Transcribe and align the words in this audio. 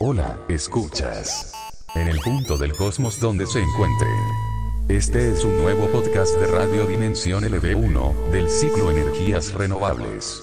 Hola, 0.00 0.38
escuchas. 0.48 1.52
En 1.96 2.06
el 2.06 2.20
punto 2.20 2.56
del 2.56 2.72
cosmos 2.72 3.18
donde 3.18 3.48
se 3.48 3.60
encuentre. 3.60 4.06
Este 4.88 5.32
es 5.32 5.42
un 5.44 5.60
nuevo 5.60 5.88
podcast 5.88 6.36
de 6.36 6.46
Radio 6.46 6.86
Dimensión 6.86 7.42
LV1, 7.42 8.30
del 8.30 8.48
ciclo 8.48 8.92
Energías 8.92 9.52
Renovables. 9.54 10.40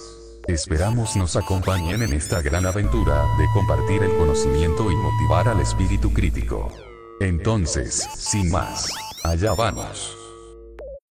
Esperamos 0.49 1.15
nos 1.15 1.37
acompañen 1.37 2.03
en 2.03 2.11
esta 2.11 2.41
gran 2.41 2.65
aventura 2.65 3.23
de 3.37 3.45
compartir 3.53 4.03
el 4.03 4.17
conocimiento 4.17 4.91
y 4.91 4.95
motivar 4.97 5.47
al 5.47 5.61
espíritu 5.61 6.11
crítico. 6.11 6.69
Entonces, 7.21 8.09
sin 8.13 8.51
más, 8.51 8.91
allá 9.23 9.53
vamos. 9.53 10.24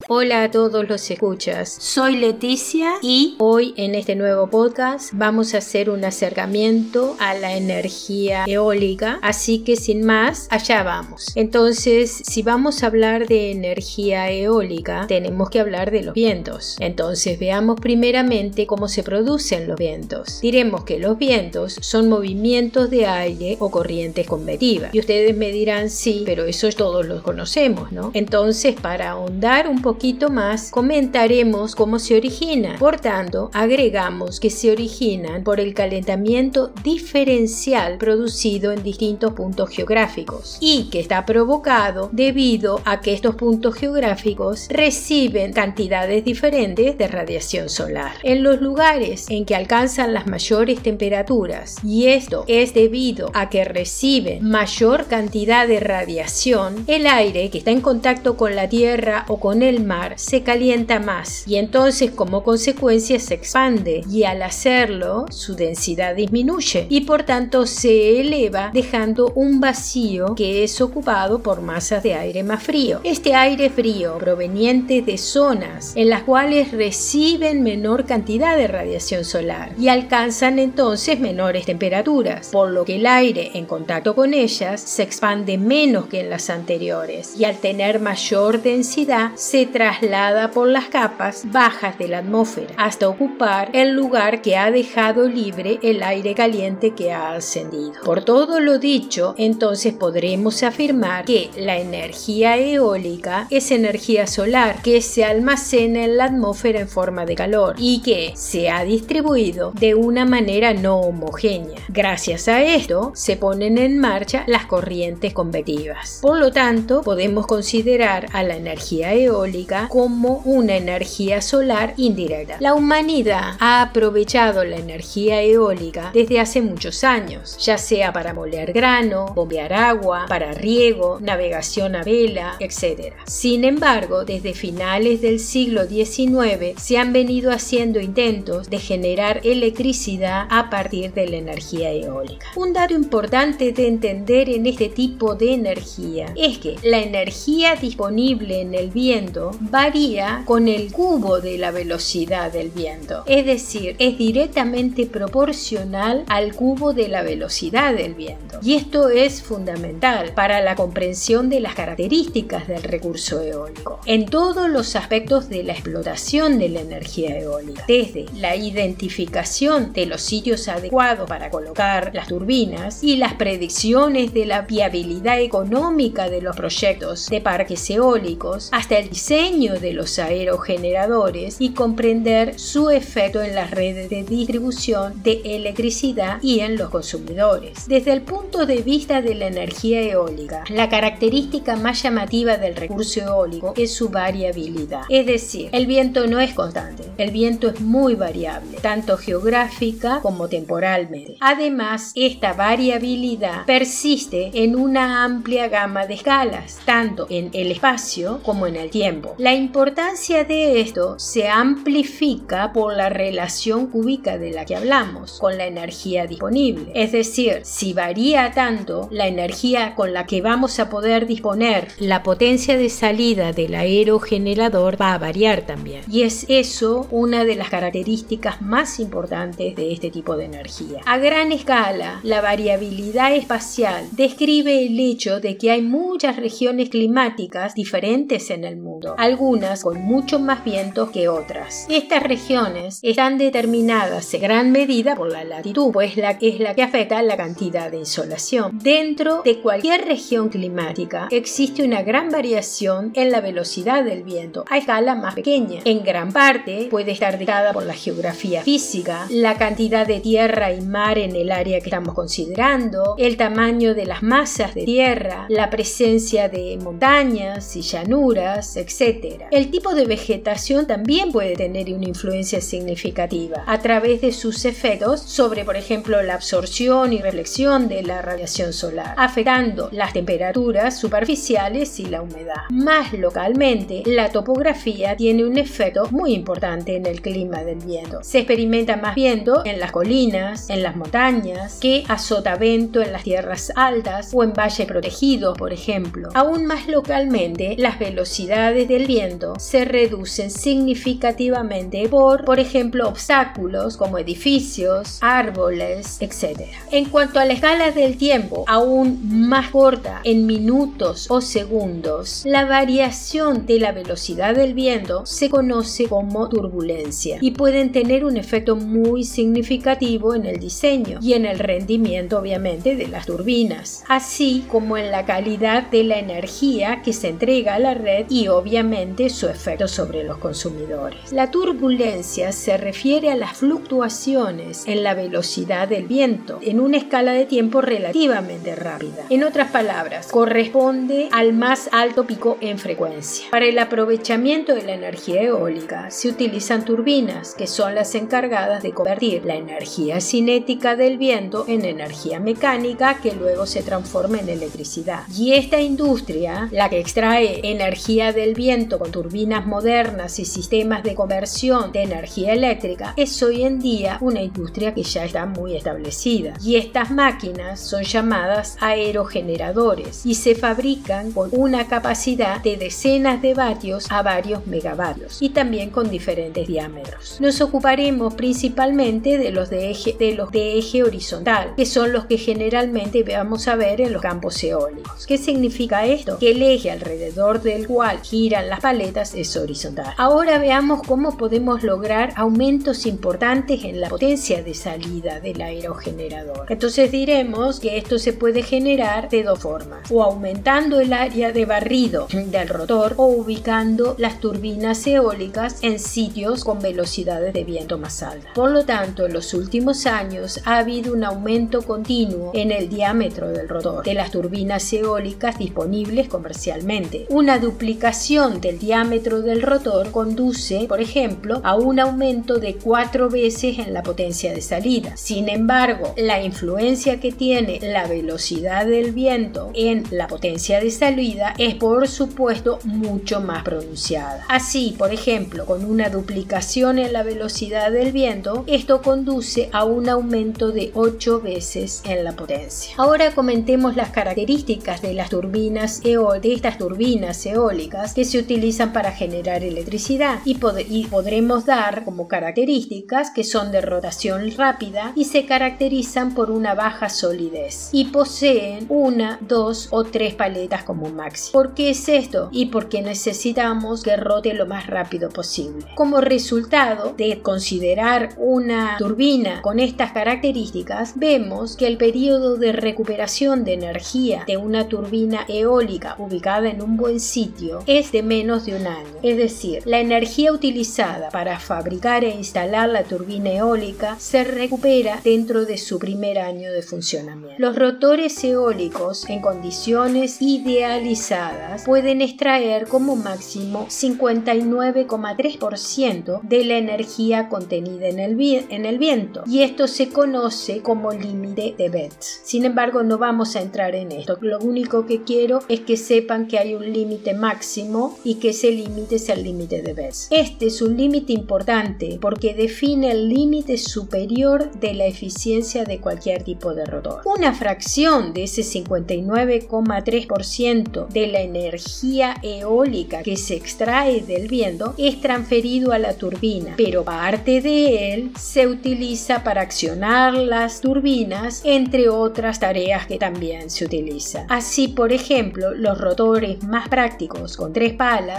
Hola 0.09 0.43
a 0.43 0.51
todos 0.51 0.87
los 0.87 1.11
escuchas, 1.11 1.79
soy 1.81 2.17
Leticia 2.17 2.97
y 3.01 3.37
hoy 3.39 3.73
en 3.79 3.95
este 3.95 4.15
nuevo 4.15 4.51
podcast 4.51 5.13
vamos 5.15 5.55
a 5.55 5.59
hacer 5.59 5.89
un 5.89 6.05
acercamiento 6.05 7.17
a 7.19 7.33
la 7.33 7.57
energía 7.57 8.45
eólica, 8.47 9.19
así 9.23 9.61
que 9.61 9.77
sin 9.77 10.05
más, 10.05 10.47
allá 10.51 10.83
vamos. 10.83 11.33
Entonces, 11.37 12.23
si 12.23 12.43
vamos 12.43 12.83
a 12.83 12.89
hablar 12.89 13.27
de 13.27 13.51
energía 13.51 14.31
eólica, 14.31 15.07
tenemos 15.07 15.49
que 15.49 15.61
hablar 15.61 15.91
de 15.91 16.03
los 16.03 16.13
vientos. 16.13 16.77
Entonces, 16.81 17.39
veamos 17.39 17.81
primeramente 17.81 18.67
cómo 18.67 18.89
se 18.89 19.03
producen 19.03 19.67
los 19.67 19.79
vientos. 19.79 20.43
Diremos 20.43 20.85
que 20.85 20.99
los 20.99 21.17
vientos 21.17 21.79
son 21.81 22.11
movimientos 22.11 22.91
de 22.91 23.07
aire 23.07 23.57
o 23.59 23.71
corrientes 23.71 24.27
convectivas. 24.27 24.95
Y 24.95 25.01
ustedes 25.01 25.35
me 25.35 25.51
dirán, 25.51 25.89
sí, 25.89 26.25
pero 26.27 26.45
eso 26.45 26.69
todos 26.77 27.07
lo 27.07 27.23
conocemos, 27.23 27.91
¿no? 27.91 28.11
Entonces, 28.13 28.75
para 28.79 29.13
ahondar 29.13 29.67
un 29.67 29.81
poco 29.81 29.94
poquito 29.95 30.29
más, 30.29 30.73
comentaremos 30.73 31.77
cómo 31.77 32.01
se 32.01 32.17
origina. 32.17 32.75
Por 32.81 32.99
tanto, 32.99 33.51
agregamos 33.53 34.41
que 34.41 34.51
se 34.51 34.73
originan 34.73 35.45
por 35.45 35.61
el 35.61 35.73
calentamiento 35.73 36.73
diferencial 36.83 37.97
producido 37.99 38.73
en 38.73 38.83
distintos 38.83 39.35
puntos 39.35 39.71
geográficos 39.71 40.59
y 40.61 40.91
que 40.91 40.99
está 40.99 41.25
provocado 41.25 42.11
debido 42.11 42.81
a 42.85 43.01
que 43.01 43.13
estos 43.13 43.37
puntos 43.37 43.77
geográficos 43.77 44.67
reciben 44.69 45.53
cantidades 45.53 46.25
diferentes 46.25 46.99
de 46.99 47.07
radiación 47.07 47.69
solar. 47.69 48.15
En 48.25 48.43
los 48.43 48.61
lugares 48.61 49.31
en 49.31 49.45
que 49.45 49.55
alcanzan 49.55 50.13
las 50.13 50.27
mayores 50.27 50.83
temperaturas, 50.83 51.77
y 51.85 52.09
esto 52.09 52.45
es 52.49 52.75
debido 52.75 53.31
a 53.33 53.49
que 53.49 53.63
reciben 53.63 54.43
mayor 54.43 55.07
cantidad 55.07 55.69
de 55.69 55.79
radiación, 55.79 56.83
el 56.89 57.07
aire 57.07 57.49
que 57.51 57.59
está 57.59 57.71
en 57.71 57.81
contacto 57.81 58.37
con 58.37 58.57
la 58.57 58.69
Tierra 58.69 59.25
o 59.29 59.39
con 59.39 59.63
el 59.63 59.84
mar 59.85 60.15
se 60.17 60.43
calienta 60.43 60.99
más 60.99 61.45
y 61.47 61.57
entonces 61.57 62.11
como 62.11 62.43
consecuencia 62.43 63.19
se 63.21 63.35
expande 63.35 64.03
y 64.11 64.25
al 64.25 64.43
hacerlo 64.43 65.27
su 65.31 65.55
densidad 65.55 66.15
disminuye 66.15 66.87
y 66.89 67.03
por 67.03 67.25
tanto 67.25 67.67
se 67.67 68.21
eleva 68.21 68.71
dejando 68.73 69.33
un 69.35 69.61
vacío 69.61 70.35
que 70.35 70.65
es 70.65 70.81
ocupado 70.81 71.43
por 71.43 71.61
masas 71.61 72.03
de 72.03 72.15
aire 72.15 72.43
más 72.43 72.63
frío. 72.63 73.01
Este 73.05 73.35
aire 73.35 73.71
frío 73.71 74.19
proveniente 74.19 75.03
de 75.03 75.19
zonas 75.19 75.93
en 75.97 76.11
las 76.11 76.23
cuales 76.23 76.73
reciben 76.73 77.63
menor 77.63 78.07
cantidad 78.07 78.57
de 78.57 78.67
radiación 78.67 79.25
solar 79.25 79.73
y 79.79 79.89
alcanzan 79.89 80.59
entonces 80.59 81.21
menores 81.21 81.67
temperaturas, 81.67 82.49
por 82.51 82.71
lo 82.71 82.85
que 82.85 82.97
el 82.97 83.07
aire 83.07 83.51
en 83.55 83.67
contacto 83.67 84.15
con 84.15 84.35
ellas 84.35 84.81
se 84.81 85.03
expande 85.03 85.59
menos 85.59 86.07
que 86.07 86.21
en 86.21 86.31
las 86.31 86.51
anteriores 86.51 87.35
y 87.39 87.45
al 87.45 87.59
tener 87.59 88.01
mayor 88.01 88.63
densidad 88.63 89.33
se 89.35 89.67
traslada 89.75 90.53
por 90.53 90.69
las 90.69 90.85
capas 90.85 91.51
bajas 91.51 91.99
de 91.99 92.07
la 92.07 92.19
atmósfera 92.19 92.73
hasta 92.77 93.09
ocupar 93.09 93.71
el 93.73 93.91
lugar 93.91 94.41
que 94.41 94.57
ha 94.57 94.71
dejado 94.71 95.29
libre 95.29 95.81
el 95.83 96.05
aire 96.05 96.33
caliente 96.33 96.93
que 96.93 97.13
ha 97.13 97.33
ascendido. 97.33 97.95
Por 98.05 98.23
todo 98.25 98.61
lo 98.61 98.79
dicho, 98.79 99.35
entonces 99.37 99.93
podremos 99.93 100.63
afirmar 100.63 101.25
que 101.25 101.51
la 101.57 101.77
energía 101.77 102.57
eólica 102.57 103.49
es 103.51 103.73
energía 103.73 104.29
solar 104.29 104.81
que 104.81 105.03
se 105.03 105.25
almacena 105.25 106.05
en 106.05 106.19
la 106.19 106.27
atmósfera 106.27 106.79
en 106.79 106.89
forma 106.89 107.27
de 107.27 107.35
calor 107.35 107.75
y 107.77 108.01
que 108.03 108.33
se 108.37 108.71
ha 108.71 108.85
distribuido 108.85 109.73
de 109.73 109.97
una 109.97 110.25
manera 110.25 110.73
no 110.73 111.01
homogénea. 111.01 111.81
Gracias 111.89 112.47
a 112.47 112.63
esto 112.63 113.11
se 113.17 113.37
ponen 113.37 113.79
en 113.79 113.99
marcha 113.99 114.45
las 114.47 114.67
corrientes 114.67 115.35
convectivas. 115.35 116.21
Por 116.23 116.39
lo 116.39 116.53
tanto, 116.53 117.03
podemos 117.03 117.49
considerar 117.49 118.29
a 118.33 118.45
la 118.45 118.55
energía 118.55 119.13
eólica 119.15 119.64
como 119.89 120.43
una 120.45 120.77
energía 120.77 121.41
solar 121.41 121.95
indirecta. 121.97 122.57
La 122.61 122.75
humanidad 122.75 123.57
ha 123.61 123.83
aprovechado 123.83 124.65
la 124.65 124.77
energía 124.77 125.43
eólica 125.43 126.11
desde 126.13 126.41
hace 126.41 126.63
muchos 126.63 127.05
años, 127.05 127.57
ya 127.59 127.79
sea 127.79 128.13
para 128.13 128.35
moler 128.35 128.73
grano, 128.73 129.27
bombear 129.35 129.73
agua, 129.73 130.27
para 130.29 130.53
riego, 130.53 131.19
navegación 131.21 131.97
a 131.97 132.03
vela, 132.03 132.57
etc. 132.61 133.15
Sin 133.27 133.65
embargo, 133.65 134.25
desde 134.25 134.55
finales 134.55 135.21
del 135.21 135.41
siglo 135.41 135.87
XIX 135.87 136.81
se 136.81 136.99
han 136.99 137.13
venido 137.13 137.51
haciendo 137.51 138.01
intentos 138.01 138.71
de 138.71 138.79
generar 138.79 139.41
electricidad 139.45 140.47
a 140.51 140.71
partir 140.71 141.13
de 141.13 141.29
la 141.29 141.37
energía 141.37 141.91
eólica. 141.91 142.47
Un 142.57 142.73
dato 142.73 142.95
importante 142.95 143.73
de 143.73 143.89
entender 143.89 144.49
en 144.49 144.67
este 144.67 144.89
tipo 144.89 145.35
de 145.35 145.55
energía 145.55 146.33
es 146.37 146.59
que 146.59 146.77
la 146.83 147.01
energía 147.01 147.77
disponible 147.77 148.61
en 148.61 148.75
el 148.75 148.91
viento 148.91 149.51
varía 149.61 150.43
con 150.45 150.69
el 150.69 150.93
cubo 150.93 151.41
de 151.41 151.59
la 151.59 151.71
velocidad 151.71 152.53
del 152.53 152.71
viento, 152.71 153.23
es 153.27 153.47
decir, 153.47 153.97
es 153.99 154.19
directamente 154.19 155.07
proporcional 155.07 156.25
al 156.29 156.55
cubo 156.55 156.93
de 156.93 157.09
la 157.09 157.23
velocidad 157.23 157.95
del 157.95 158.15
viento. 158.15 158.59
Y 158.63 158.75
esto 158.75 159.09
es 159.09 159.43
fundamental 159.43 160.33
para 160.35 160.61
la 160.61 160.75
comprensión 160.75 161.49
de 161.49 161.61
las 161.61 161.75
características 161.75 162.67
del 162.69 162.83
recurso 162.83 163.41
eólico 163.41 164.01
en 164.07 164.27
todos 164.27 164.69
los 164.69 164.97
aspectos 164.97 165.49
de 165.49 165.63
la 165.63 165.73
explotación 165.73 166.59
de 166.59 166.69
la 166.69 166.81
energía 166.81 167.39
eólica, 167.39 167.85
desde 167.87 168.27
la 168.35 168.57
identificación 168.57 169.93
de 169.93 170.07
los 170.07 170.23
sitios 170.23 170.69
adecuados 170.69 171.29
para 171.29 171.51
colocar 171.51 172.11
las 172.15 172.29
turbinas 172.29 173.03
y 173.03 173.17
las 173.17 173.35
predicciones 173.35 174.33
de 174.33 174.47
la 174.47 174.63
viabilidad 174.63 175.41
económica 175.41 176.29
de 176.29 176.41
los 176.41 176.57
proyectos 176.57 177.29
de 177.29 177.41
parques 177.41 177.89
eólicos 177.91 178.69
hasta 178.73 178.99
el 178.99 179.11
diseño 179.11 179.44
de 179.45 179.93
los 179.93 180.19
aerogeneradores 180.19 181.57
y 181.59 181.75
comprender 181.75 182.59
su 182.59 182.89
efecto 182.89 183.43
en 183.43 183.55
las 183.55 183.71
redes 183.73 184.09
de 184.09 184.25
distribución 184.25 185.23
de 185.23 185.43
electricidad 185.45 186.39
y 186.41 186.61
en 186.61 186.79
los 186.79 186.89
consumidores. 186.89 187.87
Desde 187.87 188.15
el 188.15 188.23
punto 188.23 188.65
de 188.65 188.79
vista 188.79 189.21
de 189.21 189.35
la 189.35 189.49
energía 189.49 190.01
eólica, 190.01 190.65
la 190.71 190.89
característica 190.89 191.77
más 191.77 192.03
llamativa 192.03 192.57
del 192.57 192.75
recurso 192.75 193.21
eólico 193.21 193.75
es 193.77 193.93
su 193.93 194.09
variabilidad. 194.09 195.03
Es 195.11 195.27
decir, 195.27 195.69
el 195.73 195.87
viento 195.87 196.27
no 196.27 196.41
es 196.41 196.55
constante, 196.55 197.05
el 197.19 197.31
viento 197.31 197.69
es 197.69 197.83
muy 197.83 198.15
variable, 198.15 198.79
tanto 198.81 199.19
geográfica 199.19 200.21
como 200.23 200.49
temporalmente. 200.49 201.37
Además, 201.41 202.13
esta 202.15 202.55
variabilidad 202.55 203.67
persiste 203.67 204.51
en 204.55 204.75
una 204.75 205.23
amplia 205.23 205.69
gama 205.69 206.07
de 206.07 206.15
escalas, 206.15 206.81
tanto 206.87 207.27
en 207.29 207.51
el 207.53 207.71
espacio 207.73 208.41
como 208.43 208.67
en 208.67 208.77
el 208.77 208.89
tiempo. 208.89 209.34
La 209.39 209.53
importancia 209.53 210.45
de 210.45 210.81
esto 210.81 211.19
se 211.19 211.49
amplifica 211.49 212.73
por 212.73 212.95
la 212.95 213.09
relación 213.09 213.89
cúbica 213.89 214.39
de 214.39 214.53
la 214.53 214.65
que 214.65 214.77
hablamos 214.77 215.39
con 215.41 215.59
la 215.59 215.67
energía 215.67 216.27
disponible. 216.27 216.93
Es 216.95 217.11
decir, 217.11 217.61
si 217.65 217.93
varía 217.93 218.53
tanto 218.53 219.09
la 219.11 219.27
energía 219.27 219.95
con 219.97 220.13
la 220.13 220.27
que 220.27 220.41
vamos 220.41 220.79
a 220.79 220.89
poder 220.89 221.27
disponer, 221.27 221.89
la 221.99 222.23
potencia 222.23 222.77
de 222.77 222.89
salida 222.91 223.53
del 223.53 223.75
aerogenerador 223.75 225.01
va 225.01 225.15
a 225.15 225.19
variar 225.19 225.67
también. 225.67 226.03
Y 226.09 226.23
es 226.23 226.47
eso 226.49 227.09
una 227.11 227.45
de 227.45 227.57
las 227.57 227.71
características 227.71 228.63
más 228.63 229.01
importantes 229.01 229.75
de 229.75 229.93
este 229.93 230.11
tipo 230.11 230.37
de 230.37 230.45
energía. 230.45 231.01
A 231.07 231.19
gran 231.19 231.51
escala, 231.51 232.21
la 232.23 232.41
variabilidad 232.41 233.35
espacial 233.35 234.07
describe 234.13 234.87
el 234.87 234.99
hecho 235.01 235.41
de 235.41 235.57
que 235.57 235.73
hay 235.73 235.83
muchas 235.83 236.37
regiones 236.37 236.89
climáticas 236.89 237.75
diferentes 237.75 238.51
en 238.51 238.65
el 238.65 238.77
mundo 238.77 239.17
algunas 239.25 239.83
con 239.83 240.03
mucho 240.03 240.39
más 240.39 240.63
viento 240.65 241.11
que 241.11 241.29
otras. 241.29 241.87
Estas 241.89 242.23
regiones 242.23 243.01
están 243.03 243.39
determinadas 243.39 244.33
en 244.35 244.43
gran 244.43 244.71
medida 244.71 245.17
por 245.17 245.31
la 245.31 245.45
latitud, 245.45 245.93
pues 245.93 246.17
la 246.17 246.33
es 246.41 246.61
la 246.61 246.75
que 246.75 246.83
afecta 246.83 247.23
la 247.23 247.37
cantidad 247.37 247.91
de 247.91 247.99
insolación. 247.99 248.79
Dentro 248.83 249.43
de 249.43 249.61
cualquier 249.61 250.05
región 250.05 250.51
climática 250.51 251.29
existe 251.31 251.83
una 251.85 252.03
gran 252.03 252.29
variación 252.29 253.13
en 253.15 253.31
la 253.31 253.41
velocidad 253.41 254.05
del 254.05 254.25
viento 254.25 254.65
a 254.69 254.77
escala 254.77 255.15
más 255.15 255.35
pequeña. 255.35 255.81
En 255.85 256.05
gran 256.05 256.33
parte 256.33 256.89
puede 256.91 257.13
estar 257.13 257.39
dictada 257.39 257.73
por 257.73 257.85
la 257.85 257.95
geografía 257.95 258.63
física, 258.63 259.27
la 259.31 259.57
cantidad 259.57 260.07
de 260.07 260.21
tierra 260.21 260.73
y 260.73 260.83
mar 260.83 261.17
en 261.17 261.35
el 261.35 261.51
área 261.51 261.79
que 261.79 261.87
estamos 261.87 262.15
considerando, 262.15 263.15
el 263.17 263.39
tamaño 263.39 263.95
de 263.95 264.05
las 264.05 264.23
masas 264.23 264.75
de 264.75 264.85
tierra, 264.85 265.47
la 265.49 265.71
presencia 265.71 266.51
de 266.51 266.79
montañas 266.83 267.75
y 267.77 267.81
llanuras, 267.81 268.77
etc 268.77 269.04
El 269.51 269.71
tipo 269.71 269.95
de 269.95 270.07
vegetación 270.07 270.87
también 270.87 271.31
puede 271.31 271.57
tener 271.57 271.93
una 271.93 272.09
influencia 272.09 272.61
significativa 272.61 273.63
a 273.67 273.79
través 273.81 274.23
de 274.23 274.33
sus 274.33 274.65
efectos 274.65 275.21
sobre, 275.21 275.65
por 275.65 275.77
ejemplo, 275.77 276.23
la 276.23 276.35
absorción 276.35 277.13
y 277.13 277.21
reflexión 277.21 277.89
de 277.89 278.03
la 278.03 278.23
radiación 278.23 278.73
solar, 278.73 279.15
afectando 279.19 279.89
las 279.93 280.13
temperaturas 280.13 280.99
superficiales 280.99 282.01
y 282.01 282.07
la 282.07 282.23
humedad. 282.23 282.63
Más 282.71 283.13
localmente, 283.13 284.03
la 284.07 284.31
topografía 284.31 285.17
tiene 285.17 285.45
un 285.45 285.59
efecto 285.59 286.09
muy 286.11 286.33
importante 286.33 286.97
en 286.97 287.07
el 287.07 287.21
clima 287.21 287.63
del 287.63 287.79
viento. 287.79 288.21
Se 288.23 288.39
experimenta 288.39 288.97
más 288.97 289.15
viento 289.15 289.63
en 289.65 289.81
las 289.81 289.93
colinas, 289.93 290.71
en 290.71 290.83
las 290.83 290.97
montañas, 290.97 291.79
que 291.81 292.05
a 292.09 292.19
sotavento 292.19 293.03
en 293.03 293.13
las 293.13 293.23
tierras 293.23 293.73
altas 293.77 294.31
o 294.33 294.43
en 294.43 294.53
valles 294.53 294.87
protegidos, 294.87 295.59
por 295.59 295.73
ejemplo. 295.73 296.31
Aún 296.35 296.65
más 296.67 296.89
localmente, 296.89 297.75
las 297.79 297.99
velocidades 297.99 298.89
del 298.95 299.07
viento 299.07 299.55
se 299.59 299.85
reducen 299.85 300.51
significativamente 300.51 302.09
por, 302.09 302.45
por 302.45 302.61
ejemplo, 302.61 303.09
obstáculos 303.09 303.97
como 303.97 304.19
edificios, 304.19 305.19
árboles, 305.21 306.19
etc. 306.21 306.61
En 306.93 307.07
cuanto 307.07 307.41
a 307.41 307.45
la 307.45 307.55
escala 307.55 307.91
del 307.91 308.17
tiempo, 308.17 308.65
aún 308.69 309.49
más 309.49 309.71
corta, 309.71 310.21
en 310.23 310.47
minutos 310.47 311.27
o 311.29 311.41
segundos, 311.41 312.43
la 312.47 312.67
variación 312.67 313.67
de 313.67 313.81
la 313.81 313.91
velocidad 313.91 314.55
del 314.55 314.75
viento 314.75 315.27
se 315.27 315.51
conoce 315.51 316.07
como 316.07 316.49
turbulencia 316.49 317.39
y 317.41 317.51
pueden 317.51 317.91
tener 317.91 318.25
un 318.25 318.37
efecto 318.37 318.77
muy 318.77 319.25
significativo 319.25 320.35
en 320.35 320.47
el 320.47 320.61
diseño 320.61 321.19
y 321.21 321.33
en 321.33 321.47
el 321.47 321.59
rendimiento 321.59 322.39
obviamente 322.39 322.95
de 322.95 323.09
las 323.09 323.27
turbinas, 323.27 324.05
así 324.09 324.65
como 324.71 324.97
en 324.97 325.11
la 325.11 325.25
calidad 325.25 325.91
de 325.91 326.05
la 326.05 326.19
energía 326.19 327.03
que 327.03 327.13
se 327.13 327.29
entrega 327.29 327.75
a 327.75 327.79
la 327.81 327.95
red 327.95 328.27
y 328.29 328.47
obviamente 328.49 328.84
su 329.29 329.49
efecto 329.49 329.89
sobre 329.89 330.25
los 330.25 330.39
consumidores. 330.39 331.33
La 331.33 331.51
turbulencia 331.51 332.53
se 332.53 332.77
refiere 332.77 333.31
a 333.31 333.37
las 333.37 333.57
fluctuaciones 333.57 334.85
en 334.87 335.03
la 335.03 335.15
velocidad 335.15 335.89
del 335.89 336.07
viento 336.07 336.59
en 336.63 336.81
una 336.81 336.99
escala 336.99 337.33
de 337.33 337.47
tiempo 337.47 337.81
relativamente 337.81 338.75
rápida. 338.75 339.25
En 339.31 339.45
otras 339.45 339.71
palabras, 339.71 340.29
corresponde 340.29 341.29
al 341.33 341.55
más 341.55 341.89
alto 341.93 342.27
pico 342.27 342.59
en 342.61 342.79
frecuencia. 342.79 343.47
Para 343.51 343.67
el 343.67 343.79
aprovechamiento 343.79 344.75
de 344.75 344.83
la 344.83 344.95
energía 344.95 345.43
eólica 345.43 346.11
se 346.11 346.29
utilizan 346.29 346.85
turbinas 346.85 347.55
que 347.55 347.67
son 347.67 347.95
las 347.95 348.15
encargadas 348.15 348.83
de 348.83 348.93
convertir 348.93 349.45
la 349.45 349.55
energía 349.55 350.21
cinética 350.21 350.97
del 350.97 351.17
viento 351.17 351.65
en 351.69 351.85
energía 351.85 352.39
mecánica 352.39 353.19
que 353.23 353.33
luego 353.33 353.67
se 353.67 353.83
transforma 353.83 354.39
en 354.39 354.49
electricidad. 354.49 355.23
Y 355.35 355.55
esta 355.55 355.81
industria, 355.81 356.69
la 356.71 356.91
que 356.91 357.01
extrae 357.01 357.61
energía 357.63 358.33
del 358.33 358.55
viento 358.55 358.74
con 358.75 359.13
turbinas 359.13 359.67
modernas 359.67 360.41
y 360.41 360.45
sistemas 360.45 361.05
de 361.05 361.15
conversión 361.15 361.93
de 361.93 362.03
energía 362.03 362.53
eléctrica, 362.53 363.15
es 363.17 363.41
hoy 363.41 363.63
en 363.63 363.79
día 363.79 364.19
una 364.21 364.43
industria 364.43 364.93
que 364.93 365.05
ya 365.05 365.25
está 365.25 365.47
muy 365.47 365.77
establecida. 365.77 366.55
Y 366.61 366.75
estas 366.75 367.13
máquinas 367.13 367.79
son 367.79 368.03
llamadas 368.03 368.77
aerogeneradores 368.81 370.27
y 370.27 370.35
se 370.35 370.57
fabrican 370.57 371.31
con 371.31 371.51
una 371.53 371.87
capacidad 371.87 372.61
de 372.61 372.77
decenas 372.77 373.41
de 373.41 373.55
vatios 373.55 374.11
a 374.11 374.23
varios 374.23 374.67
megavatios 374.67 375.41
y 375.41 375.51
también 375.51 375.91
con 375.91 376.11
diferentes 376.11 376.67
diámetros. 376.67 377.37
Nos 377.41 377.61
ocuparemos 377.61 378.35
principalmente 378.35 379.39
de 379.39 379.53
los 379.53 379.71
de 379.71 379.93
eje, 379.93 380.17
de 380.19 380.35
los 380.35 380.51
de 380.51 380.79
eje 380.79 381.05
horizontal, 381.05 381.75
que 381.77 381.87
son 381.87 382.13
los 382.13 382.27
que 382.27 382.39
generalmente 382.39 383.23
vamos 383.23 383.69
a 383.69 383.77
ver 383.77 384.01
en 384.01 384.13
los 384.13 384.21
campos 384.21 384.63
eólicos. 384.65 385.27
¿Qué 385.27 385.39
significa 385.39 386.05
esto? 386.07 386.39
Que 386.39 386.51
el 386.51 386.61
eje 386.61 386.91
alrededor 386.91 387.63
del 387.63 387.87
cual 387.87 388.19
giran 388.21 388.64
las 388.65 388.81
paletas 388.81 389.35
es 389.35 389.57
horizontal. 389.57 390.15
Ahora 390.17 390.59
veamos 390.59 391.03
cómo 391.07 391.37
podemos 391.37 391.83
lograr 391.83 392.33
aumentos 392.37 393.07
importantes 393.07 393.85
en 393.85 394.01
la 394.01 394.09
potencia 394.09 394.63
de 394.63 394.75
salida 394.75 395.41
del 395.41 395.61
aerogenerador. 395.61 396.67
Entonces 396.69 397.11
diremos 397.11 397.81
que 397.81 397.99
esto 397.99 398.19
se 398.19 398.33
puede 398.33 398.63
generar 398.63 399.29
de 399.29 399.43
dos 399.43 399.59
formas, 399.59 400.11
o 400.11 400.23
aumentando 400.23 401.01
el 401.01 401.13
área 401.13 401.53
de 401.53 401.65
barrido 401.65 402.27
del 402.31 402.69
rotor 402.69 403.15
o 403.17 403.27
ubicando 403.27 404.15
las 404.19 404.41
turbinas 404.41 405.07
eólicas 405.07 405.79
en 405.83 405.99
sitios 405.99 406.65
con 406.65 406.81
velocidades 406.81 407.53
de 407.53 407.65
viento 407.65 407.99
más 407.99 408.23
altas. 408.23 408.53
Por 408.55 408.71
lo 408.71 408.85
tanto, 408.85 409.27
en 409.27 409.33
los 409.33 409.55
últimos 409.55 410.07
años 410.07 410.61
ha 410.65 410.79
habido 410.79 411.13
un 411.13 411.25
aumento 411.25 411.83
continuo 411.83 412.53
en 412.55 412.73
el 412.73 412.89
diámetro 412.89 413.49
del 413.49 413.69
rotor 413.69 414.05
de 414.05 414.15
las 414.15 414.31
turbinas 414.31 414.93
eólicas 414.93 415.59
disponibles 415.59 416.29
comercialmente. 416.29 417.27
Una 417.31 417.59
duplicación 417.59 418.54
del 418.61 418.79
diámetro 418.79 419.43
del 419.43 419.63
rotor 419.63 420.11
conduce, 420.11 420.87
por 420.89 421.01
ejemplo, 421.01 421.61
a 421.65 421.75
un 421.77 422.01
aumento 422.01 422.59
de 422.59 422.75
cuatro 422.77 423.29
veces 423.29 423.79
en 423.79 423.93
la 423.93 424.03
potencia 424.03 424.53
de 424.53 424.61
salida. 424.61 425.17
Sin 425.17 425.49
embargo, 425.49 426.15
la 426.17 426.43
influencia 426.43 427.21
que 427.21 427.33
tiene 427.33 427.81
la 427.81 428.07
velocidad 428.07 428.87
del 428.87 429.13
viento 429.13 429.71
en 429.75 430.05
la 430.11 430.27
potencia 430.27 430.81
de 430.81 430.91
salida 430.91 431.55
es 431.59 431.75
por 431.75 432.09
supuesto 432.09 432.79
mucho 432.85 433.41
más 433.41 433.63
pronunciada. 433.63 434.45
Así, 434.49 434.95
por 434.99 435.13
ejemplo, 435.13 435.67
con 435.67 435.85
una 435.85 436.09
duplicación 436.09 436.99
en 436.99 437.13
la 437.13 437.23
velocidad 437.23 437.91
del 437.91 438.13
viento, 438.13 438.65
esto 438.67 439.03
conduce 439.03 439.69
a 439.73 439.85
un 439.85 440.09
aumento 440.09 440.73
de 440.73 440.91
8 440.95 441.41
veces 441.41 442.03
en 442.05 442.25
la 442.25 442.33
potencia. 442.33 442.95
Ahora 442.97 443.35
comentemos 443.35 443.97
las 443.97 444.11
características 444.11 445.03
de 445.03 445.15
las 445.15 445.31
turbinas 445.31 446.03
de 446.03 446.53
estas 446.53 446.79
turbinas 446.79 447.45
eólicas 447.47 448.15
que 448.15 448.25
se 448.25 448.39
utilizan 448.45 448.93
para 448.93 449.11
generar 449.11 449.65
electricidad 449.65 450.41
y, 450.45 450.59
y 450.89 451.07
podremos 451.07 451.67
dar 451.67 452.05
como 452.05 452.29
características 452.29 453.31
que 453.31 453.45
son 453.45 453.73
de 453.73 453.81
rotación 453.81 454.51
rápida 454.57 455.13
y 455.17 455.25
se 455.25 455.47
caracterizan 455.47 456.35
por 456.35 456.51
una 456.51 456.75
baja 456.75 457.09
solidez 457.09 457.89
y 457.93 458.07
poseen 458.07 458.87
una, 458.89 459.39
dos 459.41 459.89
o 459.91 460.05
tres 460.05 460.35
paletas 460.35 460.85
como 460.85 461.09
máximo. 461.09 461.53
¿Por 461.53 461.75
qué 461.75 461.91
es 461.91 462.09
esto? 462.09 462.49
Y 462.53 462.67
porque 462.67 463.03
necesitamos 463.03 464.03
que 464.03 464.17
rote 464.17 464.55
lo 464.55 464.67
más 464.67 464.87
rápido 464.87 465.31
posible. 465.31 465.87
Como 465.95 466.21
resultado 466.21 467.15
de 467.17 467.41
considerar 467.41 468.31
una 468.37 468.97
turbina 468.99 469.63
con 469.63 469.81
estas 469.81 470.13
características, 470.13 471.15
vemos 471.17 471.77
que 471.77 471.87
el 471.87 471.97
periodo 471.97 472.57
de 472.57 472.73
recuperación 472.73 473.65
de 473.65 473.75
energía 473.75 474.45
de 474.47 474.57
una 474.57 474.89
turbina 474.89 475.45
eólica 475.49 476.17
ubicada 476.19 476.69
en 476.69 476.83
un 476.83 476.97
buen 476.97 477.21
sitio 477.21 477.83
es 477.87 478.13
de 478.13 478.23
menos 478.35 478.67
de 478.67 478.75
un 478.75 478.89
año. 478.89 479.15
Es 479.23 479.37
decir, 479.37 479.85
la 479.87 480.01
energía 480.01 480.53
utilizada 480.53 481.31
para 481.31 481.61
fabricar 481.61 482.25
e 482.25 482.31
instalar 482.31 482.89
la 482.89 483.05
turbina 483.05 483.53
eólica 483.53 484.17
se 484.19 484.43
recupera 484.43 485.21
dentro 485.23 485.65
de 485.65 485.79
su 485.79 486.01
primer 486.01 486.41
año 486.41 486.73
de 486.73 486.83
funcionamiento. 486.83 487.55
Los 487.59 487.77
rotores 487.77 488.43
eólicos 488.43 489.31
en 489.31 489.41
condiciones 489.41 490.43
idealizadas 490.43 491.85
pueden 491.85 492.23
extraer 492.23 492.89
como 492.89 493.15
máximo 493.15 493.87
59,3% 493.87 496.41
de 496.43 496.65
la 496.65 496.79
energía 496.79 497.49
contenida 497.49 498.09
en 498.09 498.19
el, 498.19 498.37
en 498.69 498.85
el 498.85 498.99
viento 498.99 499.45
y 499.47 499.63
esto 499.63 499.87
se 499.87 500.09
conoce 500.09 500.81
como 500.81 501.13
límite 501.13 501.77
de 501.79 501.89
Betz. 501.89 502.41
Sin 502.43 502.65
embargo, 502.65 503.05
no 503.05 503.19
vamos 503.19 503.55
a 503.55 503.63
entrar 503.63 503.95
en 503.95 504.11
esto. 504.11 504.39
Lo 504.41 504.59
único 504.59 505.07
que 505.07 505.23
quiero 505.23 505.61
es 505.69 505.79
que 505.81 505.97
sepan 505.97 506.49
que 506.49 506.59
hay 506.59 506.75
un 506.75 506.93
límite 506.93 507.35
máximo 507.35 508.14
y 508.23 508.37
que 508.37 508.51
ese 508.51 508.71
límite 508.71 509.17
es 509.17 509.29
el 509.29 509.43
límite 509.43 509.83
de 509.83 509.93
Betz. 509.93 510.29
Este 510.31 510.67
es 510.67 510.81
un 510.83 510.97
límite 510.97 511.33
importante 511.33 512.19
porque 512.21 512.55
define 512.55 513.11
el 513.11 513.29
límite 513.29 513.77
superior 513.79 514.71
de 514.73 514.95
la 514.95 515.07
eficiencia 515.07 515.85
de 515.85 515.99
cualquier 515.99 516.43
tipo 516.43 516.75
de 516.75 516.85
rotor. 516.85 517.23
Una 517.25 517.55
fracción 517.55 518.33
de 518.33 518.45
ese 518.45 518.63
59,3% 518.63 521.09
de 521.09 521.27
la 521.27 521.41
energía 521.41 522.37
eólica 522.43 523.23
que 523.23 523.37
se 523.37 523.57
extrae 523.57 524.23
del 524.23 524.49
viento 524.49 524.95
es 524.99 525.21
transferido 525.21 525.93
a 525.93 525.99
la 525.99 526.15
turbina, 526.15 526.75
pero 526.77 527.05
parte 527.05 527.61
de 527.61 528.13
él 528.13 528.33
se 528.39 528.67
utiliza 528.67 529.45
para 529.45 529.63
accionar 529.63 530.35
las 530.35 530.81
turbinas, 530.81 531.63
entre 531.65 532.09
otras 532.09 532.61
tareas 532.61 533.07
que 533.07 533.19
también 533.19 533.71
se 533.71 533.85
utilizan. 533.85 534.47
Así, 534.49 534.89
por 534.89 535.13
ejemplo, 535.13 535.75
los 535.75 535.99
rotores 535.99 536.63
más 536.65 536.89
prácticos 536.89 537.57
con 537.57 537.73
tres 537.73 537.95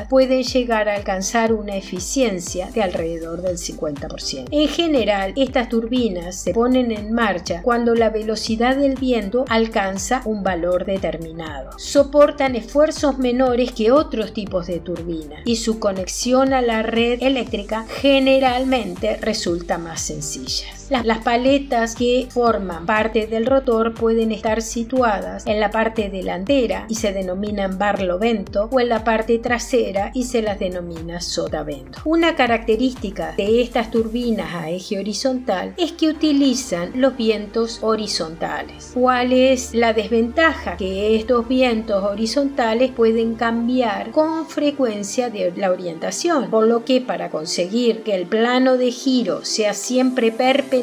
pueden 0.10 0.44
llegar 0.44 0.90
a 0.90 0.96
alcanzar 0.96 1.54
una 1.54 1.76
eficiencia 1.76 2.70
de 2.72 2.84
alrededor 2.84 3.42
del 3.42 3.58
50%. 3.58 4.48
En 4.52 4.68
general, 4.68 5.34
estas 5.36 5.70
turbinas 5.70 6.36
se 6.36 6.54
ponen 6.54 6.92
en 6.92 7.12
marcha 7.12 7.62
cuando 7.62 7.96
la 7.96 8.10
velocidad 8.10 8.76
del 8.76 8.96
viento 8.96 9.46
alcanza 9.50 10.22
un 10.26 10.44
valor 10.44 10.86
determinado. 10.86 11.78
Soportan 11.78 12.56
esfuerzos 12.56 13.18
menores 13.18 13.72
que 13.72 13.92
otros 13.92 14.34
tipos 14.34 14.68
de 14.68 14.80
turbinas 14.80 15.42
y 15.46 15.56
su 15.56 15.80
conexión 15.80 16.54
a 16.54 16.62
la 16.62 16.84
red 16.84 17.22
eléctrica 17.22 17.86
generalmente 17.88 19.18
resulta 19.18 19.78
más 19.78 20.02
sencilla. 20.02 20.68
Turbinas. 20.88 21.06
Las, 21.06 21.26
paletas 21.26 21.96
que 21.96 22.28
forman 22.30 22.86
parte 22.86 23.26
del 23.26 23.46
rotor 23.46 23.94
pueden 23.94 24.32
estar 24.32 24.62
situadas 24.62 25.46
en 25.48 25.60
la 25.60 25.72
parte 25.72 26.10
delantera 26.10 26.86
y 26.88 26.96
se 26.96 27.14
denominan 27.14 27.78
barlovento 27.78 28.70
o 28.72 28.80
en 28.80 28.90
la 28.90 29.04
parte 29.04 29.40
trasera 29.40 30.12
y 30.14 30.26
se 30.26 30.42
las 30.42 30.60
denomina 30.60 31.20
sotavento. 31.20 32.00
Una 32.06 32.36
característica 32.36 33.34
de 33.36 33.62
estas 33.62 33.90
turbinas 33.92 34.54
a 34.54 34.70
eje 34.70 35.00
horizontal 35.00 35.74
es 35.78 35.94
que 35.94 36.10
utilizan 36.10 36.92
los 36.96 37.18
vientos 37.18 37.80
horizontales. 37.82 38.92
¿Cuál 38.94 39.34
es 39.34 39.74
la 39.74 39.94
desventaja? 39.94 40.78
Que 40.78 41.16
estos 41.16 41.48
vientos 41.48 42.04
horizontales 42.04 42.92
pueden 42.92 43.36
cambiar 43.36 44.12
con 44.12 44.46
frecuencia 44.46 45.30
de 45.30 45.52
la 45.56 45.72
orientación, 45.72 46.50
por 46.50 46.68
lo 46.68 46.86
que 46.86 47.02
para 47.02 47.30
conseguir 47.30 48.04
que 48.04 48.16
el 48.16 48.28
plano 48.28 48.78
de 48.78 48.92
giro 48.92 49.44
sea 49.44 49.74
siempre 49.74 50.32
perpendicular 50.32 50.75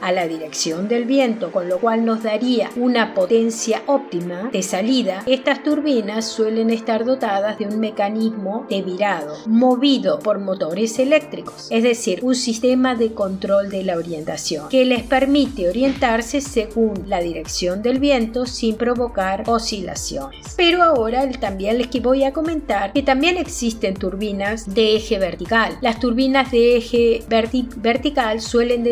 a 0.00 0.12
la 0.12 0.28
dirección 0.28 0.88
del 0.88 1.04
viento, 1.04 1.50
con 1.50 1.68
lo 1.68 1.78
cual 1.78 2.04
nos 2.04 2.22
daría 2.22 2.70
una 2.76 3.14
potencia 3.14 3.82
óptima 3.86 4.50
de 4.52 4.62
salida, 4.62 5.22
estas 5.26 5.62
turbinas 5.62 6.26
suelen 6.26 6.70
estar 6.70 7.04
dotadas 7.04 7.58
de 7.58 7.66
un 7.66 7.80
mecanismo 7.80 8.66
de 8.68 8.82
virado, 8.82 9.34
movido 9.46 10.18
por 10.18 10.38
motores 10.38 10.98
eléctricos, 10.98 11.68
es 11.70 11.82
decir, 11.82 12.20
un 12.22 12.34
sistema 12.34 12.94
de 12.94 13.14
control 13.14 13.70
de 13.70 13.84
la 13.84 13.96
orientación, 13.96 14.68
que 14.68 14.84
les 14.84 15.02
permite 15.02 15.68
orientarse 15.68 16.40
según 16.40 17.04
la 17.06 17.20
dirección 17.20 17.82
del 17.82 18.00
viento 18.00 18.46
sin 18.46 18.76
provocar 18.76 19.44
oscilaciones. 19.46 20.54
Pero 20.56 20.82
ahora 20.82 21.30
también 21.40 21.78
les 21.78 21.88
voy 22.02 22.24
a 22.24 22.32
comentar 22.32 22.92
que 22.92 23.02
también 23.02 23.36
existen 23.38 23.94
turbinas 23.94 24.74
de 24.74 24.96
eje 24.96 25.18
vertical. 25.18 25.78
Las 25.80 26.00
turbinas 26.00 26.50
de 26.50 26.76
eje 26.76 27.22
vertical 27.28 28.40
suelen 28.40 28.82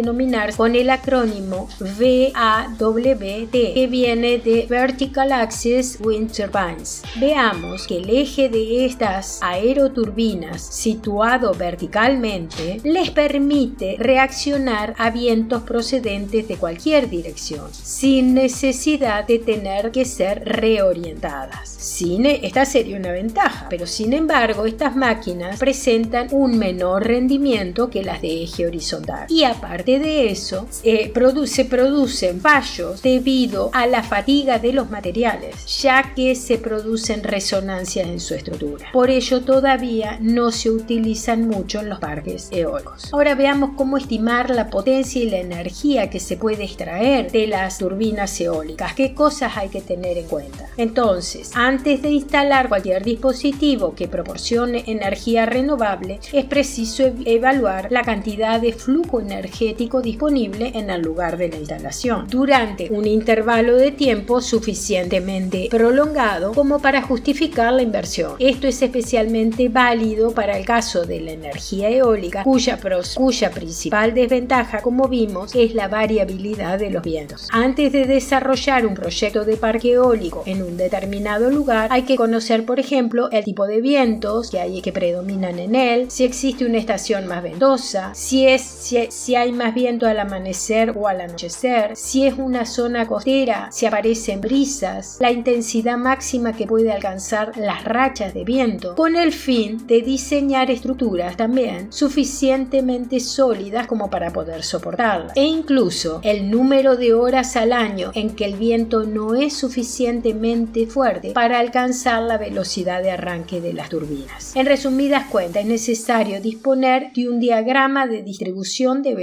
con 0.56 0.76
el 0.76 0.88
acrónimo 0.90 1.68
VAWT, 1.80 3.50
que 3.50 3.88
viene 3.90 4.38
de 4.38 4.66
Vertical 4.68 5.32
Axis 5.32 5.98
Wind 6.00 6.30
Turbines. 6.32 7.02
Veamos 7.18 7.86
que 7.88 7.96
el 7.96 8.08
eje 8.08 8.48
de 8.48 8.86
estas 8.86 9.40
aeroturbinas 9.42 10.62
situado 10.62 11.54
verticalmente 11.54 12.80
les 12.84 13.10
permite 13.10 13.96
reaccionar 13.98 14.94
a 14.96 15.10
vientos 15.10 15.62
procedentes 15.62 16.46
de 16.46 16.56
cualquier 16.56 17.10
dirección, 17.10 17.66
sin 17.72 18.34
necesidad 18.34 19.26
de 19.26 19.40
tener 19.40 19.90
que 19.90 20.04
ser 20.04 20.44
reorientadas. 20.44 21.68
Sin, 21.68 22.26
esta 22.26 22.64
sería 22.64 22.96
una 22.96 23.10
ventaja, 23.10 23.66
pero 23.68 23.86
sin 23.86 24.12
embargo 24.12 24.66
estas 24.66 24.94
máquinas 24.94 25.58
presentan 25.58 26.28
un 26.30 26.58
menor 26.58 27.04
rendimiento 27.04 27.90
que 27.90 28.04
las 28.04 28.22
de 28.22 28.44
eje 28.44 28.66
horizontal. 28.66 29.26
Y 29.28 29.44
aparte 29.44 29.98
de 29.98 30.11
eso, 30.12 30.66
eh, 30.82 31.12
se 31.46 31.64
producen 31.64 32.40
fallos 32.40 33.02
debido 33.02 33.70
a 33.72 33.86
la 33.86 34.02
fatiga 34.02 34.58
de 34.58 34.72
los 34.72 34.90
materiales, 34.90 35.54
ya 35.82 36.14
que 36.14 36.34
se 36.34 36.58
producen 36.58 37.22
resonancias 37.22 38.06
en 38.06 38.20
su 38.20 38.34
estructura. 38.34 38.88
Por 38.92 39.10
ello 39.10 39.42
todavía 39.42 40.18
no 40.20 40.50
se 40.50 40.70
utilizan 40.70 41.48
mucho 41.48 41.80
en 41.80 41.88
los 41.88 41.98
parques 41.98 42.48
eólicos. 42.50 43.12
Ahora 43.12 43.34
veamos 43.34 43.70
cómo 43.76 43.96
estimar 43.96 44.50
la 44.50 44.68
potencia 44.68 45.22
y 45.22 45.30
la 45.30 45.38
energía 45.38 46.10
que 46.10 46.20
se 46.20 46.36
puede 46.36 46.64
extraer 46.64 47.30
de 47.30 47.46
las 47.46 47.78
turbinas 47.78 48.40
eólicas. 48.40 48.94
¿Qué 48.94 49.14
cosas 49.14 49.56
hay 49.56 49.68
que 49.68 49.80
tener 49.80 50.18
en 50.18 50.26
cuenta? 50.26 50.66
Entonces, 50.76 51.52
antes 51.54 52.02
de 52.02 52.10
instalar 52.10 52.68
cualquier 52.68 53.02
dispositivo 53.04 53.94
que 53.94 54.08
proporcione 54.08 54.84
energía 54.86 55.46
renovable, 55.46 56.20
es 56.32 56.44
preciso 56.44 57.12
evaluar 57.24 57.88
la 57.90 58.02
cantidad 58.02 58.60
de 58.60 58.72
flujo 58.72 59.20
energético 59.20 60.01
disponible 60.02 60.72
en 60.74 60.90
el 60.90 61.00
lugar 61.00 61.36
de 61.38 61.48
la 61.48 61.56
instalación 61.56 62.26
durante 62.28 62.88
un 62.90 63.06
intervalo 63.06 63.76
de 63.76 63.90
tiempo 63.90 64.40
suficientemente 64.40 65.68
prolongado 65.70 66.52
como 66.52 66.80
para 66.80 67.02
justificar 67.02 67.72
la 67.72 67.82
inversión. 67.82 68.34
Esto 68.38 68.68
es 68.68 68.82
especialmente 68.82 69.68
válido 69.68 70.32
para 70.32 70.58
el 70.58 70.66
caso 70.66 71.06
de 71.06 71.20
la 71.20 71.32
energía 71.32 71.88
eólica, 71.88 72.44
cuya, 72.44 72.78
cuya 73.14 73.50
principal 73.50 74.12
desventaja, 74.12 74.82
como 74.82 75.08
vimos, 75.08 75.54
es 75.54 75.74
la 75.74 75.88
variabilidad 75.88 76.78
de 76.78 76.90
los 76.90 77.02
vientos. 77.02 77.48
Antes 77.50 77.92
de 77.92 78.04
desarrollar 78.04 78.86
un 78.86 78.94
proyecto 78.94 79.44
de 79.44 79.56
parque 79.56 79.92
eólico 79.92 80.42
en 80.44 80.62
un 80.62 80.76
determinado 80.76 81.50
lugar, 81.50 81.88
hay 81.90 82.02
que 82.02 82.16
conocer, 82.16 82.66
por 82.66 82.78
ejemplo, 82.78 83.30
el 83.30 83.44
tipo 83.44 83.66
de 83.66 83.80
vientos 83.80 84.50
que 84.50 84.60
hay 84.60 84.82
predominan 84.90 85.58
en 85.58 85.74
él, 85.74 86.10
si 86.10 86.24
existe 86.24 86.64
una 86.64 86.78
estación 86.78 87.26
más 87.26 87.42
ventosa, 87.42 88.12
si, 88.14 88.46
es, 88.46 88.62
si, 88.62 89.36
hay 89.36 89.52
más 89.52 89.74
al 90.00 90.18
amanecer 90.18 90.94
o 90.96 91.08
al 91.08 91.20
anochecer, 91.20 91.96
si 91.96 92.26
es 92.26 92.34
una 92.38 92.64
zona 92.66 93.06
costera, 93.06 93.68
si 93.70 93.86
aparecen 93.86 94.40
brisas, 94.40 95.18
la 95.20 95.30
intensidad 95.30 95.98
máxima 95.98 96.54
que 96.54 96.66
puede 96.66 96.90
alcanzar 96.92 97.56
las 97.56 97.84
rachas 97.84 98.34
de 98.34 98.44
viento, 98.44 98.94
con 98.94 99.16
el 99.16 99.32
fin 99.32 99.86
de 99.86 100.00
diseñar 100.02 100.70
estructuras 100.70 101.36
también 101.36 101.92
suficientemente 101.92 103.20
sólidas 103.20 103.86
como 103.86 104.10
para 104.10 104.32
poder 104.32 104.62
soportarlas. 104.62 105.36
E 105.36 105.44
incluso 105.44 106.20
el 106.22 106.50
número 106.50 106.96
de 106.96 107.12
horas 107.14 107.56
al 107.56 107.72
año 107.72 108.10
en 108.14 108.34
que 108.34 108.44
el 108.44 108.54
viento 108.54 109.04
no 109.04 109.34
es 109.34 109.54
suficientemente 109.54 110.86
fuerte 110.86 111.32
para 111.32 111.58
alcanzar 111.58 112.22
la 112.22 112.38
velocidad 112.38 113.02
de 113.02 113.10
arranque 113.10 113.60
de 113.60 113.72
las 113.72 113.88
turbinas. 113.88 114.56
En 114.56 114.66
resumidas 114.66 115.26
cuentas, 115.26 115.62
es 115.62 115.68
necesario 115.68 116.40
disponer 116.40 117.12
de 117.12 117.28
un 117.28 117.40
diagrama 117.40 118.06
de 118.06 118.22
distribución 118.22 119.02
de 119.02 119.14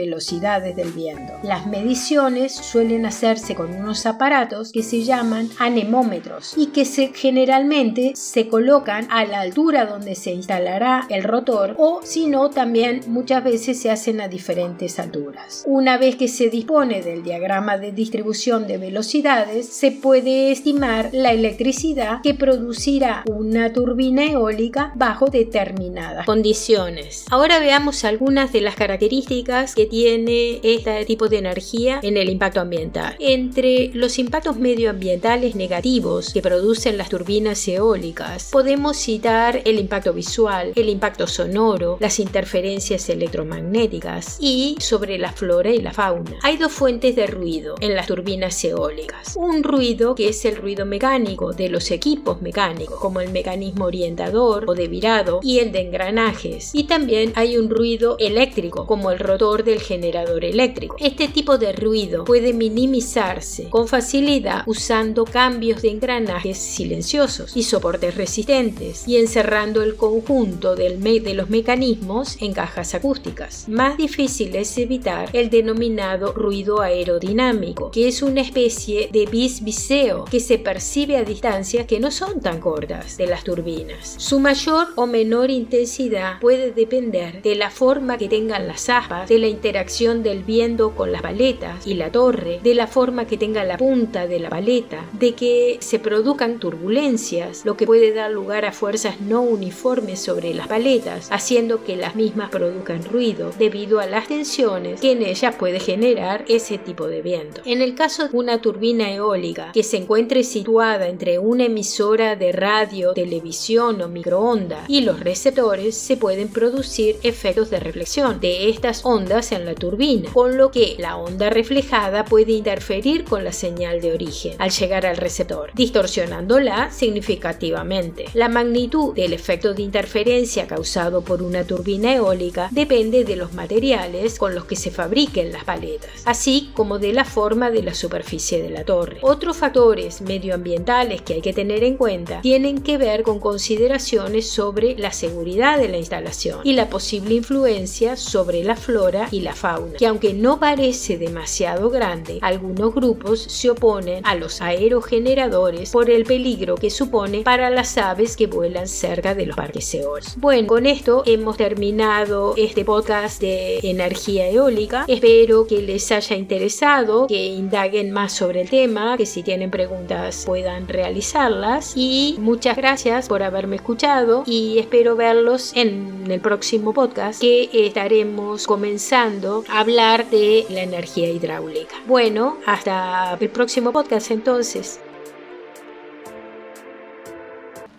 del 0.61 0.91
viento. 0.91 1.33
Las 1.43 1.65
mediciones 1.67 2.53
suelen 2.53 3.05
hacerse 3.05 3.55
con 3.55 3.73
unos 3.73 4.05
aparatos 4.05 4.71
que 4.71 4.83
se 4.83 5.03
llaman 5.03 5.49
anemómetros 5.57 6.53
y 6.57 6.67
que 6.67 6.85
generalmente 6.85 8.13
se 8.15 8.47
colocan 8.47 9.07
a 9.09 9.25
la 9.25 9.41
altura 9.41 9.85
donde 9.85 10.15
se 10.15 10.31
instalará 10.31 11.05
el 11.09 11.23
rotor 11.23 11.75
o 11.77 12.01
si 12.03 12.27
no 12.27 12.49
también 12.49 13.01
muchas 13.07 13.43
veces 13.43 13.79
se 13.79 13.91
hacen 13.91 14.21
a 14.21 14.27
diferentes 14.27 14.99
alturas. 14.99 15.63
Una 15.65 15.97
vez 15.97 16.15
que 16.15 16.27
se 16.27 16.49
dispone 16.49 17.01
del 17.01 17.23
diagrama 17.23 17.77
de 17.77 17.91
distribución 17.91 18.67
de 18.67 18.77
velocidades 18.77 19.67
se 19.67 19.91
puede 19.91 20.51
estimar 20.51 21.09
la 21.11 21.31
electricidad 21.31 22.21
que 22.21 22.33
producirá 22.33 23.23
una 23.29 23.73
turbina 23.73 24.25
eólica 24.25 24.91
bajo 24.95 25.27
determinadas 25.27 26.25
condiciones. 26.25 27.25
Ahora 27.29 27.59
veamos 27.59 28.03
algunas 28.03 28.51
de 28.51 28.61
las 28.61 28.75
características 28.75 29.75
que 29.75 29.85
tiene 29.85 30.48
este 30.63 31.05
tipo 31.05 31.27
de 31.27 31.37
energía 31.37 31.99
en 32.01 32.17
el 32.17 32.29
impacto 32.29 32.61
ambiental. 32.61 33.15
Entre 33.19 33.91
los 33.93 34.17
impactos 34.19 34.57
medioambientales 34.57 35.55
negativos 35.55 36.33
que 36.33 36.41
producen 36.41 36.97
las 36.97 37.09
turbinas 37.09 37.67
eólicas, 37.67 38.49
podemos 38.51 38.97
citar 38.97 39.61
el 39.65 39.79
impacto 39.79 40.13
visual, 40.13 40.73
el 40.75 40.89
impacto 40.89 41.27
sonoro, 41.27 41.97
las 41.99 42.19
interferencias 42.19 43.09
electromagnéticas 43.09 44.37
y 44.39 44.75
sobre 44.79 45.17
la 45.17 45.31
flora 45.31 45.69
y 45.71 45.79
la 45.79 45.93
fauna. 45.93 46.37
Hay 46.43 46.57
dos 46.57 46.71
fuentes 46.71 47.15
de 47.15 47.27
ruido 47.27 47.75
en 47.81 47.95
las 47.95 48.07
turbinas 48.07 48.63
eólicas. 48.63 49.35
Un 49.35 49.63
ruido 49.63 50.15
que 50.15 50.29
es 50.29 50.45
el 50.45 50.55
ruido 50.55 50.85
mecánico 50.85 51.53
de 51.53 51.69
los 51.69 51.91
equipos 51.91 52.41
mecánicos, 52.41 52.99
como 52.99 53.21
el 53.21 53.31
mecanismo 53.31 53.85
orientador 53.85 54.65
o 54.67 54.73
de 54.73 54.87
virado 54.87 55.39
y 55.43 55.59
el 55.59 55.71
de 55.71 55.81
engranajes. 55.81 56.71
Y 56.73 56.85
también 56.85 57.33
hay 57.35 57.57
un 57.57 57.69
ruido 57.69 58.15
eléctrico, 58.19 58.85
como 58.85 59.11
el 59.11 59.19
rotor 59.19 59.63
del 59.63 59.79
generador 59.79 60.38
eléctrico. 60.45 60.95
Este 60.99 61.27
tipo 61.27 61.57
de 61.57 61.73
ruido 61.73 62.23
puede 62.23 62.53
minimizarse 62.53 63.69
con 63.69 63.87
facilidad 63.87 64.63
usando 64.65 65.25
cambios 65.25 65.81
de 65.81 65.89
engranajes 65.89 66.57
silenciosos 66.57 67.55
y 67.55 67.63
soportes 67.63 68.15
resistentes 68.15 69.07
y 69.07 69.17
encerrando 69.17 69.81
el 69.81 69.95
conjunto 69.95 70.75
del 70.75 70.99
de 70.99 71.33
los 71.33 71.49
mecanismos 71.49 72.37
en 72.39 72.53
cajas 72.53 72.93
acústicas. 72.93 73.67
Más 73.67 73.97
difícil 73.97 74.55
es 74.55 74.77
evitar 74.77 75.29
el 75.33 75.49
denominado 75.49 76.33
ruido 76.33 76.81
aerodinámico, 76.81 77.89
que 77.89 78.07
es 78.07 78.21
una 78.21 78.41
especie 78.41 79.09
de 79.11 79.25
bisbiseo 79.25 80.25
que 80.25 80.39
se 80.39 80.59
percibe 80.59 81.17
a 81.17 81.23
distancias 81.23 81.87
que 81.87 81.99
no 81.99 82.11
son 82.11 82.41
tan 82.41 82.59
cortas 82.59 83.17
de 83.17 83.27
las 83.27 83.43
turbinas. 83.43 84.15
Su 84.17 84.39
mayor 84.39 84.87
o 84.95 85.07
menor 85.07 85.49
intensidad 85.49 86.39
puede 86.39 86.71
depender 86.71 87.41
de 87.41 87.55
la 87.55 87.71
forma 87.71 88.17
que 88.17 88.27
tengan 88.27 88.67
las 88.67 88.89
aspas, 88.89 89.27
de 89.27 89.39
la 89.39 89.47
interacción 89.47 90.18
del 90.23 90.43
viento 90.43 90.95
con 90.95 91.11
las 91.11 91.21
paletas 91.21 91.85
y 91.85 91.95
la 91.95 92.11
torre, 92.11 92.59
de 92.63 92.75
la 92.75 92.87
forma 92.87 93.25
que 93.25 93.37
tenga 93.37 93.63
la 93.63 93.77
punta 93.77 94.27
de 94.27 94.39
la 94.39 94.49
paleta, 94.49 95.05
de 95.13 95.33
que 95.33 95.77
se 95.79 95.99
produzcan 95.99 96.59
turbulencias, 96.59 97.65
lo 97.65 97.77
que 97.77 97.85
puede 97.85 98.13
dar 98.13 98.31
lugar 98.31 98.65
a 98.65 98.71
fuerzas 98.71 99.21
no 99.21 99.41
uniformes 99.41 100.19
sobre 100.19 100.53
las 100.53 100.67
paletas, 100.67 101.29
haciendo 101.31 101.83
que 101.83 101.95
las 101.95 102.15
mismas 102.15 102.49
produzcan 102.49 103.03
ruido 103.03 103.51
debido 103.57 103.99
a 103.99 104.07
las 104.07 104.27
tensiones 104.27 104.99
que 104.99 105.11
en 105.11 105.23
ellas 105.23 105.55
puede 105.55 105.79
generar 105.79 106.45
ese 106.47 106.77
tipo 106.77 107.07
de 107.07 107.21
viento. 107.21 107.61
En 107.65 107.81
el 107.81 107.95
caso 107.95 108.27
de 108.27 108.37
una 108.37 108.61
turbina 108.61 109.11
eólica 109.11 109.71
que 109.73 109.83
se 109.83 109.97
encuentre 109.97 110.43
situada 110.43 111.07
entre 111.07 111.39
una 111.39 111.65
emisora 111.65 112.35
de 112.35 112.51
radio, 112.51 113.13
televisión 113.13 114.01
o 114.01 114.07
microondas 114.07 114.89
y 114.89 115.01
los 115.01 115.19
receptores, 115.19 115.95
se 115.95 116.17
pueden 116.17 116.49
producir 116.49 117.17
efectos 117.23 117.69
de 117.69 117.79
reflexión 117.79 118.39
de 118.39 118.69
estas 118.69 119.05
ondas 119.05 119.51
en 119.51 119.65
la 119.65 119.75
turbina 119.75 120.08
con 120.33 120.57
lo 120.57 120.71
que 120.71 120.95
la 120.97 121.17
onda 121.17 121.49
reflejada 121.49 122.25
puede 122.25 122.53
interferir 122.53 123.25
con 123.25 123.43
la 123.43 123.51
señal 123.51 124.01
de 124.01 124.13
origen 124.13 124.55
al 124.57 124.71
llegar 124.71 125.05
al 125.05 125.17
receptor, 125.17 125.71
distorsionándola 125.73 126.91
significativamente. 126.91 128.25
La 128.33 128.49
magnitud 128.49 129.13
del 129.13 129.33
efecto 129.33 129.73
de 129.73 129.83
interferencia 129.83 130.67
causado 130.67 131.21
por 131.21 131.43
una 131.43 131.63
turbina 131.63 132.15
eólica 132.15 132.69
depende 132.71 133.23
de 133.23 133.35
los 133.35 133.53
materiales 133.53 134.39
con 134.39 134.55
los 134.55 134.65
que 134.65 134.75
se 134.75 134.91
fabriquen 134.91 135.51
las 135.51 135.63
paletas, 135.63 136.23
así 136.25 136.71
como 136.73 136.97
de 136.97 137.13
la 137.13 137.25
forma 137.25 137.69
de 137.69 137.83
la 137.83 137.93
superficie 137.93 138.61
de 138.61 138.69
la 138.69 138.83
torre. 138.83 139.19
Otros 139.21 139.57
factores 139.57 140.21
medioambientales 140.21 141.21
que 141.21 141.35
hay 141.35 141.41
que 141.41 141.53
tener 141.53 141.83
en 141.83 141.97
cuenta 141.97 142.41
tienen 142.41 142.81
que 142.81 142.97
ver 142.97 143.23
con 143.23 143.39
consideraciones 143.39 144.49
sobre 144.49 144.97
la 144.97 145.11
seguridad 145.11 145.77
de 145.77 145.89
la 145.89 145.97
instalación 145.97 146.61
y 146.63 146.73
la 146.73 146.89
posible 146.89 147.35
influencia 147.35 148.15
sobre 148.15 148.63
la 148.63 148.75
flora 148.75 149.27
y 149.31 149.41
la 149.41 149.53
fauna, 149.53 149.98
que 149.99 150.07
aunque 150.07 150.33
no 150.33 150.61
parece 150.61 151.17
demasiado 151.17 151.89
grande, 151.89 152.39
algunos 152.41 152.95
grupos 152.95 153.41
se 153.41 153.69
oponen 153.69 154.25
a 154.25 154.33
los 154.33 154.61
aerogeneradores 154.61 155.91
por 155.91 156.09
el 156.09 156.23
peligro 156.23 156.75
que 156.75 156.89
supone 156.89 157.41
para 157.41 157.69
las 157.69 157.97
aves 157.97 158.37
que 158.37 158.47
vuelan 158.47 158.87
cerca 158.87 159.35
de 159.35 159.45
los 159.45 159.57
parques 159.57 159.93
eólicos. 159.93 160.37
Bueno, 160.37 160.67
con 160.69 160.85
esto 160.85 161.23
hemos 161.25 161.57
terminado 161.57 162.53
este 162.55 162.85
podcast 162.85 163.41
de 163.41 163.79
energía 163.79 164.47
eólica. 164.47 165.03
Espero 165.09 165.67
que 165.67 165.81
les 165.81 166.09
haya 166.13 166.37
interesado, 166.37 167.27
que 167.27 167.47
indaguen 167.47 168.11
más 168.11 168.31
sobre 168.31 168.61
el 168.61 168.69
tema, 168.69 169.17
que 169.17 169.25
si 169.25 169.43
tienen 169.43 169.69
preguntas 169.69 170.43
puedan 170.45 170.87
realizarlas 170.87 171.91
y 171.97 172.37
muchas 172.39 172.77
gracias 172.77 173.27
por 173.27 173.43
haberme 173.43 173.75
escuchado 173.75 174.43
y 174.45 174.79
espero 174.79 175.17
verlos 175.17 175.73
en 175.75 176.23
el 176.31 176.39
próximo 176.39 176.93
podcast 176.93 177.41
que 177.41 177.69
estaremos 177.73 178.65
comenzando 178.65 179.65
a 179.67 179.88
hablar 179.89 180.29
de 180.29 180.67
la 180.69 180.81
energía 180.81 181.31
hidráulica. 181.31 181.95
Bueno, 182.05 182.57
hasta 182.67 183.35
el 183.39 183.49
próximo 183.49 183.91
podcast 183.91 184.29
entonces. 184.29 184.99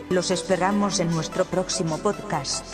Los 0.08 0.30
esperamos 0.30 1.00
en 1.00 1.10
nuestro 1.10 1.44
próximo 1.44 1.98
podcast. 1.98 2.64